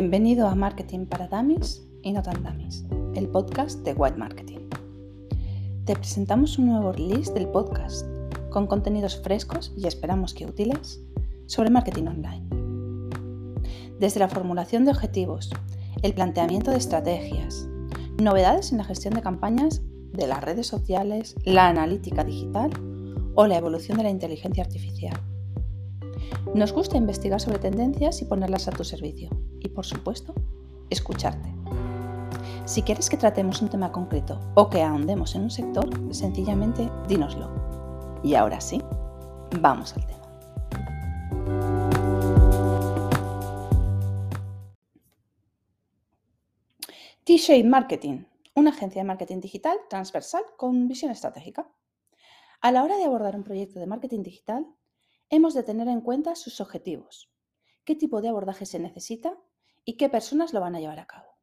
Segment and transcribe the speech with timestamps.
[0.00, 2.84] Bienvenido a Marketing para Dummies y No Tan Dummies,
[3.16, 4.60] el podcast de White Marketing.
[5.86, 8.06] Te presentamos un nuevo release del podcast
[8.50, 11.00] con contenidos frescos y esperamos que útiles
[11.46, 12.46] sobre marketing online.
[13.98, 15.50] Desde la formulación de objetivos,
[16.02, 17.66] el planteamiento de estrategias,
[18.22, 22.70] novedades en la gestión de campañas de las redes sociales, la analítica digital
[23.34, 25.18] o la evolución de la inteligencia artificial.
[26.54, 29.30] Nos gusta investigar sobre tendencias y ponerlas a tu servicio
[29.68, 30.34] y, por supuesto,
[30.90, 31.54] escucharte.
[32.64, 37.50] Si quieres que tratemos un tema concreto o que ahondemos en un sector, sencillamente dínoslo.
[38.22, 38.82] Y ahora sí,
[39.60, 40.18] vamos al tema.
[47.24, 51.70] T-Shape Marketing, una agencia de marketing digital transversal con visión estratégica.
[52.62, 54.66] A la hora de abordar un proyecto de marketing digital,
[55.28, 57.30] hemos de tener en cuenta sus objetivos,
[57.84, 59.38] qué tipo de abordaje se necesita
[59.88, 61.38] y qué personas lo van a llevar a cabo.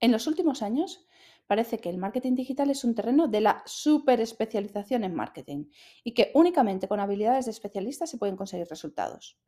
[0.00, 1.08] En los últimos años,
[1.46, 5.64] parece que el marketing digital es un terreno de la superespecialización en marketing
[6.04, 9.40] y que únicamente con habilidades de especialistas se pueden conseguir resultados.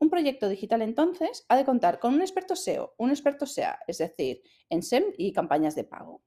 [0.00, 3.98] Un proyecto digital entonces ha de contar con un experto SEO, un experto SEA, es
[3.98, 6.24] decir, en SEM y campañas de pago,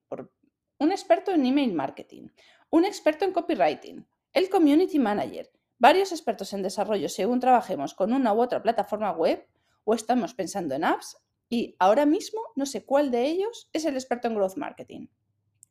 [0.77, 2.29] un experto en email marketing,
[2.69, 8.31] un experto en copywriting, el community manager, varios expertos en desarrollo según trabajemos con una
[8.31, 9.45] u otra plataforma web
[9.83, 11.17] o estamos pensando en apps
[11.49, 15.07] y ahora mismo no sé cuál de ellos es el experto en growth marketing.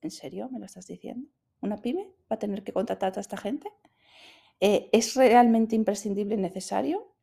[0.00, 1.30] ¿En serio me lo estás diciendo?
[1.60, 3.70] ¿Una pyme va a tener que contratar a esta gente?
[4.60, 7.14] Eh, ¿Es realmente imprescindible y necesario?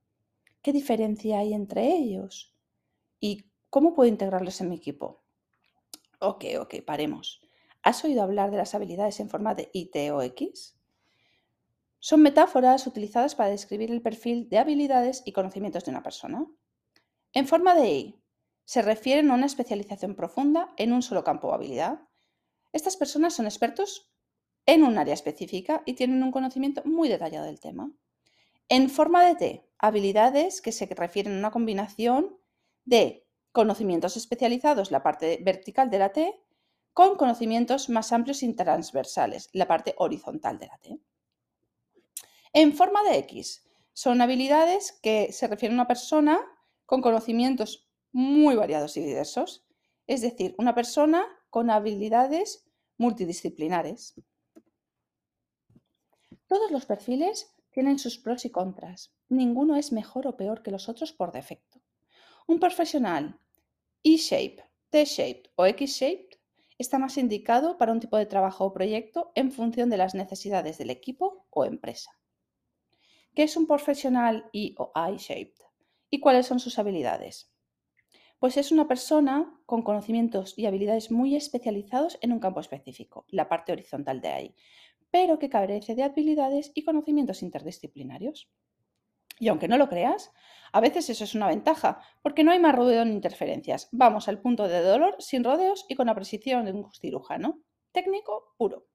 [0.62, 2.56] ¿Qué diferencia hay entre ellos?
[3.20, 5.24] ¿Y cómo puedo integrarlos en mi equipo?
[6.20, 7.42] Ok, ok, paremos.
[7.84, 10.76] ¿Has oído hablar de las habilidades en forma de IT o X?
[12.00, 16.46] Son metáforas utilizadas para describir el perfil de habilidades y conocimientos de una persona.
[17.34, 18.25] En forma de I,
[18.66, 22.02] se refieren a una especialización profunda en un solo campo o habilidad.
[22.74, 24.12] Estas personas son expertos
[24.66, 27.92] en un área específica y tienen un conocimiento muy detallado del tema.
[28.68, 32.38] En forma de T, habilidades que se refieren a una combinación
[32.84, 36.42] de conocimientos especializados, la parte vertical de la T,
[36.94, 41.00] con conocimientos más amplios y transversales, la parte horizontal de la T.
[42.54, 46.40] En forma de X, son habilidades que se refieren a una persona
[46.86, 47.85] con conocimientos
[48.16, 49.66] muy variados y diversos,
[50.08, 52.66] es decir, una persona con habilidades
[52.98, 54.16] multidisciplinares.
[56.48, 59.14] Todos los perfiles tienen sus pros y contras.
[59.28, 61.82] Ninguno es mejor o peor que los otros por defecto.
[62.48, 63.38] Un profesional
[64.02, 66.38] E-shape, T-shaped o X-shaped
[66.78, 70.78] está más indicado para un tipo de trabajo o proyecto en función de las necesidades
[70.78, 72.18] del equipo o empresa.
[73.34, 75.66] ¿Qué es un profesional E o I-shaped?
[76.10, 77.52] ¿Y cuáles son sus habilidades?
[78.40, 83.48] Pues es una persona con conocimientos y habilidades muy especializados en un campo específico, la
[83.48, 84.56] parte horizontal de ahí,
[85.10, 88.50] pero que carece de habilidades y conocimientos interdisciplinarios.
[89.40, 90.32] Y aunque no lo creas,
[90.74, 93.88] a veces eso es una ventaja, porque no hay más rodeo ni interferencias.
[93.92, 97.62] Vamos al punto de dolor sin rodeos y con la precisión de un cirujano.
[97.94, 98.88] Técnico puro.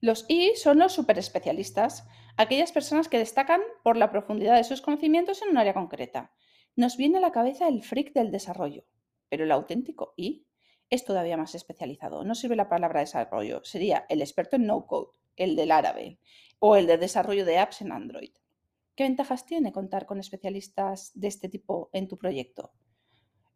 [0.00, 5.40] Los I son los superespecialistas, aquellas personas que destacan por la profundidad de sus conocimientos
[5.40, 6.34] en un área concreta
[6.76, 8.84] nos viene a la cabeza el freak del desarrollo,
[9.28, 10.46] pero el auténtico I
[10.90, 12.24] es todavía más especializado.
[12.24, 16.18] No sirve la palabra desarrollo, sería el experto en no-code, el del árabe
[16.58, 18.32] o el de desarrollo de apps en Android.
[18.94, 22.72] ¿Qué ventajas tiene contar con especialistas de este tipo en tu proyecto?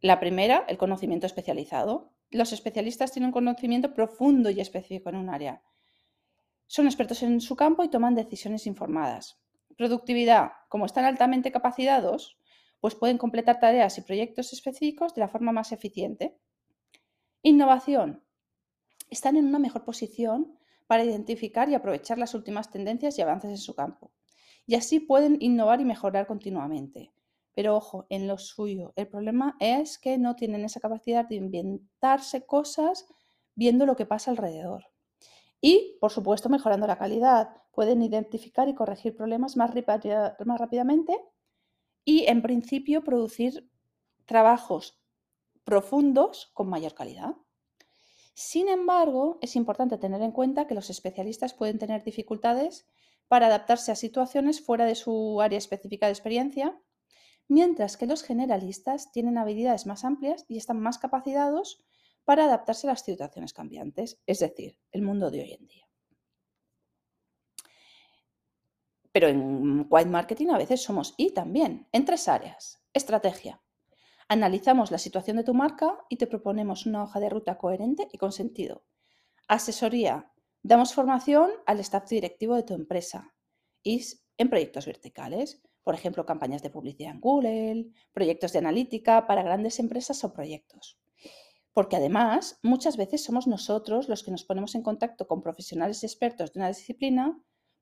[0.00, 2.12] La primera, el conocimiento especializado.
[2.31, 5.62] Los especialistas tienen un conocimiento profundo y específico en un área.
[6.67, 9.41] Son expertos en su campo y toman decisiones informadas.
[9.77, 10.53] Productividad.
[10.69, 12.39] Como están altamente capacitados,
[12.81, 16.39] pues pueden completar tareas y proyectos específicos de la forma más eficiente.
[17.43, 18.22] Innovación.
[19.11, 23.59] Están en una mejor posición para identificar y aprovechar las últimas tendencias y avances en
[23.59, 24.12] su campo.
[24.67, 27.12] Y así pueden innovar y mejorar continuamente.
[27.55, 32.47] Pero ojo, en lo suyo, el problema es que no tienen esa capacidad de inventarse
[32.47, 33.06] cosas
[33.55, 34.85] viendo lo que pasa alrededor.
[35.61, 37.49] Y, por supuesto, mejorando la calidad.
[37.73, 41.17] Pueden identificar y corregir problemas más, más rápidamente
[42.08, 43.69] y en principio producir
[44.25, 44.99] trabajos
[45.62, 47.34] profundos con mayor calidad.
[48.32, 52.87] Sin embargo, es importante tener en cuenta que los especialistas pueden tener dificultades
[53.28, 56.81] para adaptarse a situaciones fuera de su área específica de experiencia,
[57.46, 61.84] mientras que los generalistas tienen habilidades más amplias y están más capacitados
[62.25, 65.88] para adaptarse a las situaciones cambiantes, es decir, el mundo de hoy en día.
[69.19, 72.81] Pero en White Marketing a veces somos y también, en tres áreas.
[72.93, 73.61] Estrategia.
[74.29, 78.17] Analizamos la situación de tu marca y te proponemos una hoja de ruta coherente y
[78.17, 78.85] con sentido.
[79.49, 80.31] Asesoría.
[80.62, 83.35] Damos formación al staff directivo de tu empresa
[83.82, 84.06] y
[84.37, 89.81] en proyectos verticales, por ejemplo, campañas de publicidad en Google, proyectos de analítica para grandes
[89.81, 90.97] empresas o proyectos.
[91.73, 96.53] Porque además, muchas veces somos nosotros los que nos ponemos en contacto con profesionales expertos
[96.53, 97.37] de una disciplina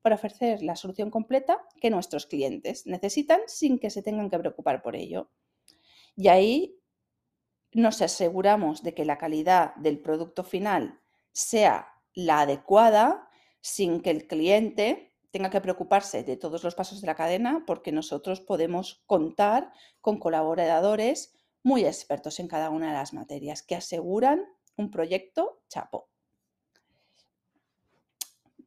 [0.07, 4.81] para ofrecer la solución completa que nuestros clientes necesitan sin que se tengan que preocupar
[4.81, 5.29] por ello.
[6.15, 6.79] Y ahí
[7.73, 11.01] nos aseguramos de que la calidad del producto final
[11.33, 13.27] sea la adecuada
[13.59, 17.91] sin que el cliente tenga que preocuparse de todos los pasos de la cadena porque
[17.91, 24.45] nosotros podemos contar con colaboradores muy expertos en cada una de las materias que aseguran
[24.77, 26.07] un proyecto chapo.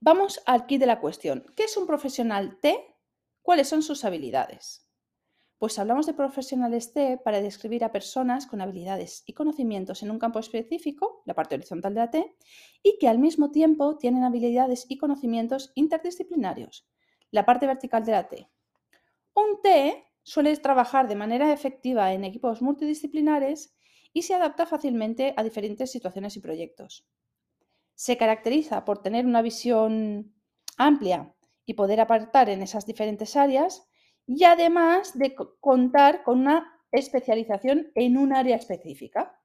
[0.02, 1.44] Vamos al kit de la cuestión.
[1.54, 2.96] ¿Qué es un profesional T?
[3.42, 4.88] ¿Cuáles son sus habilidades?
[5.58, 10.18] Pues hablamos de profesionales T para describir a personas con habilidades y conocimientos en un
[10.18, 12.34] campo específico, la parte horizontal de la T,
[12.82, 16.88] y que al mismo tiempo tienen habilidades y conocimientos interdisciplinarios,
[17.30, 18.48] la parte vertical de la T.
[19.34, 23.76] Un T suele trabajar de manera efectiva en equipos multidisciplinares
[24.14, 27.06] y se adapta fácilmente a diferentes situaciones y proyectos.
[28.00, 30.34] Se caracteriza por tener una visión
[30.78, 31.34] amplia
[31.66, 33.86] y poder apartar en esas diferentes áreas
[34.26, 39.38] y además de contar con una especialización en un área específica.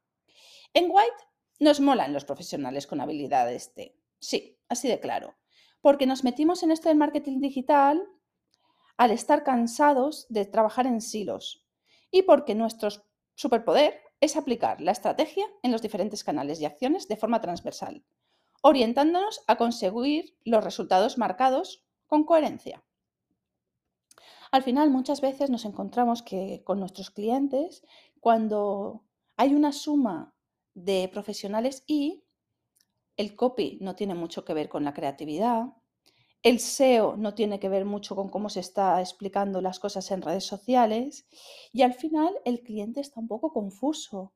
[0.73, 1.17] En White
[1.59, 3.99] nos molan los profesionales con habilidades T.
[4.19, 5.35] Sí, así de claro.
[5.81, 8.07] Porque nos metimos en esto del marketing digital
[8.95, 11.67] al estar cansados de trabajar en silos
[12.09, 12.87] y porque nuestro
[13.33, 18.05] superpoder es aplicar la estrategia en los diferentes canales y acciones de forma transversal,
[18.67, 22.83] orientándonos a conseguir los resultados marcados con coherencia.
[24.49, 27.83] Al final, muchas veces nos encontramos que con nuestros clientes,
[28.19, 29.03] cuando
[29.37, 30.33] hay una suma
[30.73, 32.23] de profesionales y
[33.17, 35.67] el copy no tiene mucho que ver con la creatividad,
[36.41, 40.23] el SEO no tiene que ver mucho con cómo se está explicando las cosas en
[40.23, 41.27] redes sociales
[41.71, 44.33] y al final el cliente está un poco confuso.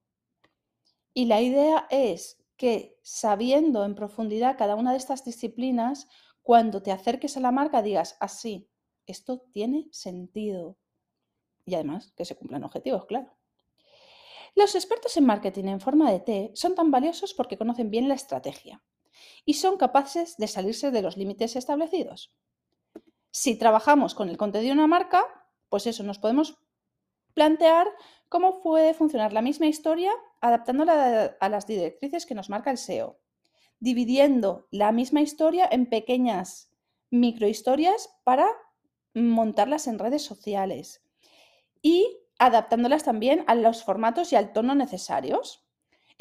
[1.16, 6.10] Y la idea es que sabiendo en profundidad cada una de estas disciplinas,
[6.44, 8.70] cuando te acerques a la marca digas así,
[9.08, 10.78] esto tiene sentido.
[11.66, 13.34] Y además que se cumplan objetivos, claro.
[14.56, 18.16] Los expertos en marketing en forma de T son tan valiosos porque conocen bien la
[18.16, 18.84] estrategia
[19.46, 22.36] y son capaces de salirse de los límites establecidos.
[23.32, 25.24] Si trabajamos con el contenido de una marca,
[25.70, 26.58] pues eso, nos podemos
[27.34, 27.88] plantear
[28.30, 33.20] cómo puede funcionar la misma historia adaptándola a las directrices que nos marca el SEO,
[33.80, 36.72] dividiendo la misma historia en pequeñas
[37.10, 38.48] microhistorias para
[39.14, 41.04] montarlas en redes sociales
[41.82, 45.66] y adaptándolas también a los formatos y al tono necesarios.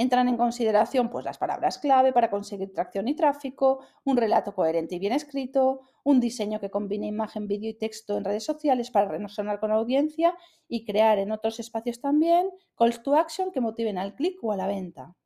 [0.00, 4.94] Entran en consideración pues, las palabras clave para conseguir tracción y tráfico, un relato coherente
[4.94, 9.08] y bien escrito, un diseño que combine imagen, vídeo y texto en redes sociales para
[9.08, 10.36] resonar con la audiencia
[10.68, 14.56] y crear en otros espacios también calls to action que motiven al clic o a
[14.56, 15.16] la venta.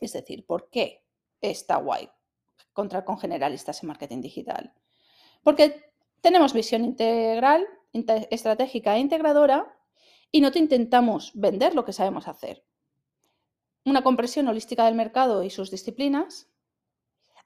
[0.00, 1.04] Es decir, ¿por qué
[1.42, 2.08] está guay
[2.72, 4.72] contra con generalistas en marketing digital?
[5.42, 5.92] Porque
[6.22, 7.66] tenemos visión integral,
[8.30, 9.76] estratégica e integradora
[10.30, 12.64] y no te intentamos vender lo que sabemos hacer.
[13.86, 16.48] Una compresión holística del mercado y sus disciplinas,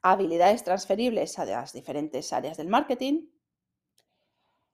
[0.02, 3.26] habilidades transferibles a las diferentes áreas del marketing,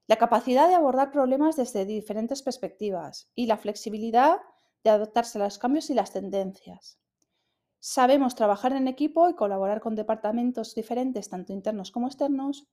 [0.06, 4.42] la capacidad de abordar problemas desde diferentes perspectivas y la flexibilidad
[4.83, 6.99] de adaptarse a los cambios y las tendencias.
[7.80, 12.68] Sabemos trabajar en equipo y colaborar con departamentos diferentes, tanto internos como externos,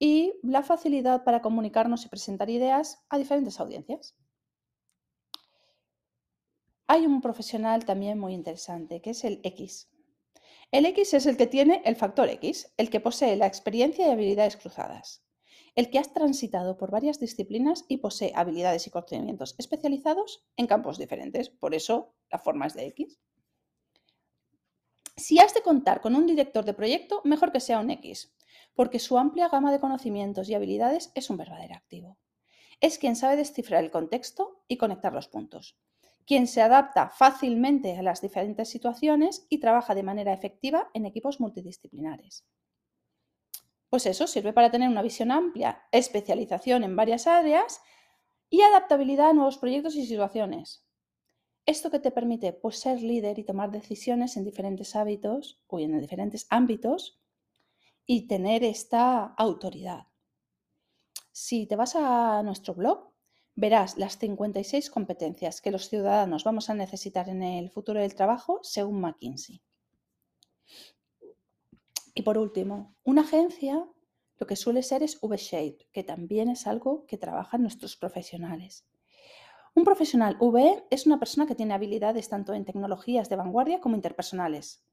[0.00, 4.16] y la facilidad para comunicarnos y presentar ideas a diferentes audiencias.
[6.94, 9.90] Hay un profesional también muy interesante, que es el X.
[10.70, 14.12] El X es el que tiene el factor X, el que posee la experiencia y
[14.12, 15.24] habilidades cruzadas,
[15.74, 20.96] el que has transitado por varias disciplinas y posee habilidades y conocimientos especializados en campos
[20.96, 21.50] diferentes.
[21.50, 23.18] Por eso la forma es de X.
[25.16, 28.36] Si has de contar con un director de proyecto, mejor que sea un X,
[28.76, 32.18] porque su amplia gama de conocimientos y habilidades es un verdadero activo.
[32.80, 35.76] Es quien sabe descifrar el contexto y conectar los puntos,
[36.26, 41.40] quien se adapta fácilmente a las diferentes situaciones y trabaja de manera efectiva en equipos
[41.40, 42.46] multidisciplinares.
[43.90, 47.80] Pues eso sirve para tener una visión amplia, especialización en varias áreas
[48.50, 50.84] y adaptabilidad a nuevos proyectos y situaciones.
[51.66, 55.98] Esto que te permite pues, ser líder y tomar decisiones en diferentes hábitos o en
[56.00, 57.20] diferentes ámbitos
[58.04, 60.08] y tener esta autoridad.
[61.32, 63.13] Si te vas a nuestro blog,
[63.54, 68.60] verás las 56 competencias que los ciudadanos vamos a necesitar en el futuro del trabajo
[68.62, 69.62] según McKinsey.
[72.14, 73.86] Y por último, una agencia
[74.38, 78.86] lo que suele ser es V-Shape, que también es algo que trabajan nuestros profesionales.
[79.74, 83.96] Un profesional V es una persona que tiene habilidades tanto en tecnologías de vanguardia como
[83.96, 84.84] interpersonales.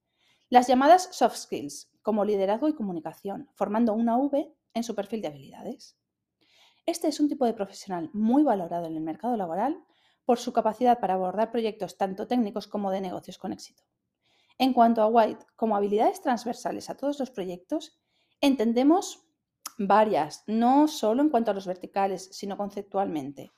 [0.50, 5.28] Las llamadas soft skills, como liderazgo y comunicación, formando una V en su perfil de
[5.28, 5.98] habilidades.
[6.86, 9.84] Este es un tipo de profesional muy valorado en el mercado laboral
[10.26, 13.84] por su capacidad para abordar proyectos tanto técnicos como de negocios con éxito.
[14.58, 18.00] En cuanto a White, como habilidades transversales a todos los proyectos,
[18.42, 19.24] entendemos
[19.78, 23.52] varias, no solo en cuanto a los verticales, sino conceptualmente.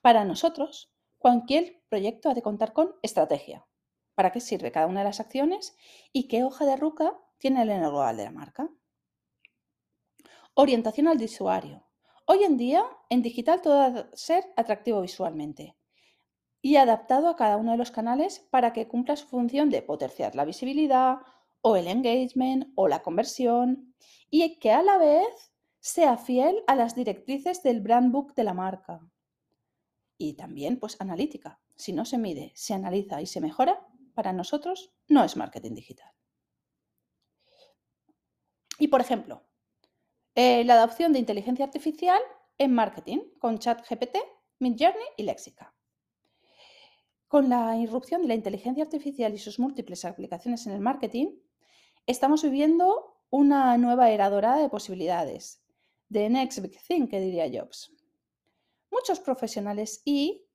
[0.00, 3.66] Para nosotros, cualquier proyecto ha de contar con estrategia.
[4.14, 5.76] ¿Para qué sirve cada una de las acciones?
[6.12, 8.68] ¿Y qué hoja de ruca tiene el global de la marca?
[10.54, 11.87] Orientación al usuario.
[12.30, 15.78] Hoy en día, en digital todo debe ser atractivo visualmente
[16.60, 20.34] y adaptado a cada uno de los canales para que cumpla su función de potenciar
[20.34, 21.20] la visibilidad
[21.62, 23.94] o el engagement o la conversión
[24.28, 28.52] y que a la vez sea fiel a las directrices del brand book de la
[28.52, 29.00] marca.
[30.18, 31.62] Y también, pues, analítica.
[31.76, 36.12] Si no se mide, se analiza y se mejora, para nosotros no es marketing digital.
[38.78, 39.47] Y, por ejemplo,
[40.40, 42.20] eh, la adopción de inteligencia artificial
[42.58, 44.18] en marketing con ChatGPT,
[44.60, 45.74] Midjourney y Lexica.
[47.26, 51.34] Con la irrupción de la inteligencia artificial y sus múltiples aplicaciones en el marketing,
[52.06, 55.60] estamos viviendo una nueva era dorada de posibilidades.
[56.08, 57.90] The next big thing, que diría Jobs.
[58.92, 60.46] Muchos profesionales y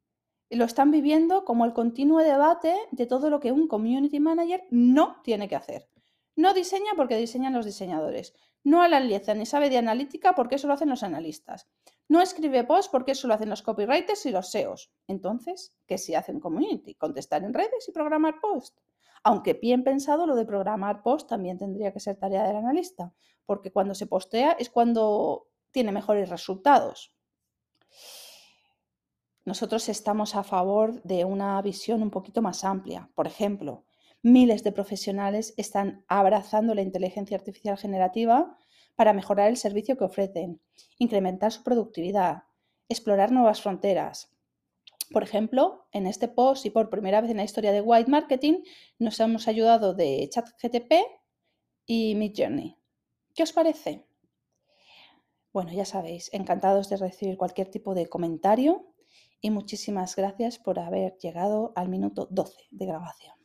[0.49, 5.21] lo están viviendo como el continuo debate de todo lo que un community manager no
[5.23, 5.89] tiene que hacer.
[6.35, 8.33] No diseña porque diseñan los diseñadores.
[8.63, 11.67] No analiza ni sabe de analítica porque eso lo hacen los analistas.
[12.07, 14.91] No escribe post porque eso lo hacen los copywriters y los SEOs.
[15.07, 16.95] Entonces, ¿qué si hacen community?
[16.95, 18.79] Contestar en redes y programar post.
[19.23, 23.13] Aunque bien pensado, lo de programar post también tendría que ser tarea del analista,
[23.45, 27.15] porque cuando se postea es cuando tiene mejores resultados.
[29.45, 33.09] Nosotros estamos a favor de una visión un poquito más amplia.
[33.15, 33.85] Por ejemplo,
[34.23, 38.57] miles de profesionales están abrazando la inteligencia artificial generativa
[38.95, 40.61] para mejorar el servicio que ofrecen,
[40.97, 42.43] incrementar su productividad,
[42.87, 44.31] explorar nuevas fronteras.
[45.11, 48.63] Por ejemplo, en este post y por primera vez en la historia de White Marketing
[48.97, 50.93] nos hemos ayudado de ChatGTP
[51.85, 52.77] y Midjourney.
[53.35, 54.07] ¿Qué os parece?
[55.51, 58.93] Bueno, ya sabéis, encantados de recibir cualquier tipo de comentario
[59.41, 63.42] y muchísimas gracias por haber llegado al minuto 12 de grabación.